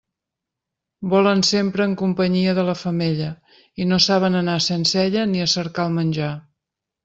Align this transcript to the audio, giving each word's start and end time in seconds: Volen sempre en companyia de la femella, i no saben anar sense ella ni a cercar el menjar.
Volen 1.11 1.43
sempre 1.49 1.85
en 1.89 1.93
companyia 2.03 2.55
de 2.61 2.65
la 2.71 2.75
femella, 2.85 3.29
i 3.85 3.89
no 3.93 4.03
saben 4.09 4.41
anar 4.43 4.59
sense 4.73 5.07
ella 5.11 5.31
ni 5.37 5.45
a 5.47 5.51
cercar 5.57 5.89
el 5.91 5.97
menjar. 6.03 6.33